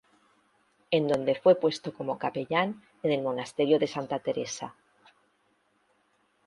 En 0.89 1.07
donde 1.07 1.35
fue 1.35 1.53
puesto 1.53 1.93
como 1.93 2.17
capellán 2.17 2.81
en 3.03 3.11
el 3.11 3.21
Monasterio 3.21 3.77
de 3.77 3.85
Santa 3.85 4.17
Teresa. 4.17 4.73